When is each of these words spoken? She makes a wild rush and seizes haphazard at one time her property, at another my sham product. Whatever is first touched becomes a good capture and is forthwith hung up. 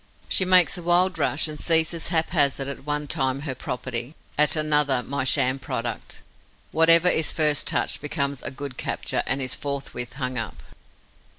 She 0.27 0.45
makes 0.45 0.79
a 0.79 0.81
wild 0.81 1.19
rush 1.19 1.47
and 1.47 1.59
seizes 1.59 2.07
haphazard 2.07 2.67
at 2.67 2.85
one 2.85 3.05
time 3.05 3.41
her 3.41 3.53
property, 3.53 4.15
at 4.35 4.55
another 4.55 5.03
my 5.03 5.23
sham 5.23 5.59
product. 5.59 6.21
Whatever 6.71 7.07
is 7.07 7.31
first 7.31 7.67
touched 7.67 8.01
becomes 8.01 8.41
a 8.41 8.49
good 8.49 8.77
capture 8.77 9.21
and 9.27 9.43
is 9.43 9.53
forthwith 9.53 10.13
hung 10.13 10.39
up. 10.39 10.63